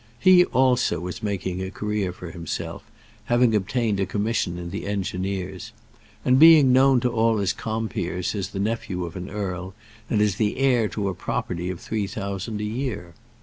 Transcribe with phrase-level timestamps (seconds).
[0.19, 2.89] He also was making a career for himself,
[3.25, 5.73] having obtained a commission in the Engineers,
[6.25, 9.75] and being known to all his compeers as the nephew of an earl,
[10.09, 13.13] and as the heir to a property of three thousand a year.